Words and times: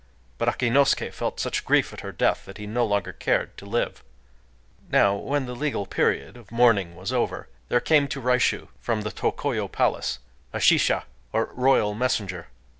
But 0.39 0.49
Akinosuké 0.49 1.13
felt 1.13 1.39
such 1.39 1.63
grief 1.63 1.93
at 1.93 1.99
her 2.01 2.11
death 2.11 2.45
that 2.45 2.57
he 2.57 2.65
no 2.65 2.83
longer 2.83 3.13
cared 3.13 3.55
to 3.57 3.67
live. 3.67 4.03
Now 4.89 5.13
when 5.13 5.45
the 5.45 5.53
legal 5.55 5.85
period 5.85 6.37
of 6.37 6.51
mourning 6.51 6.95
was 6.95 7.13
over, 7.13 7.47
there 7.69 7.79
came 7.79 8.07
to 8.07 8.19
Raishū, 8.19 8.69
from 8.79 9.01
the 9.01 9.11
Tokoyo 9.11 9.67
palace, 9.71 10.17
a 10.53 10.57
shisha, 10.57 11.03
or 11.31 11.51
royal 11.53 11.93
messenger. 11.93 12.47